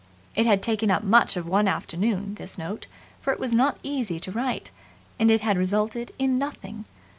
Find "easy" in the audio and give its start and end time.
3.83-4.19